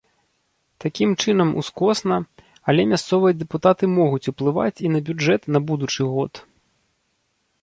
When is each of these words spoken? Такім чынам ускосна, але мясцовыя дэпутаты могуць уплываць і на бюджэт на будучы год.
Такім 0.83 1.09
чынам 1.25 1.49
ускосна, 1.61 2.17
але 2.73 2.81
мясцовыя 2.93 3.33
дэпутаты 3.41 3.85
могуць 3.99 4.23
уплываць 4.33 4.77
і 4.89 4.95
на 4.95 4.99
бюджэт 5.11 5.41
на 5.57 5.63
будучы 5.71 6.01
год. 6.17 6.33